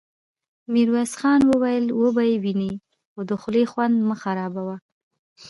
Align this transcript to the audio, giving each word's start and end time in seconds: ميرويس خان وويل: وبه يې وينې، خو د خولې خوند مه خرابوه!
ميرويس 0.73 1.13
خان 1.19 1.41
وويل: 1.47 1.85
وبه 2.01 2.23
يې 2.29 2.37
وينې، 2.43 2.71
خو 3.11 3.19
د 3.29 3.31
خولې 3.41 3.63
خوند 3.71 3.95
مه 4.07 4.15
خرابوه! 4.21 4.75